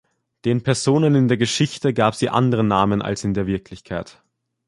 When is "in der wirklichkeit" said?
3.23-4.19